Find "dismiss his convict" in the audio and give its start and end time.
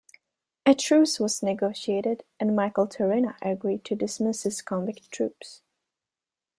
3.95-5.11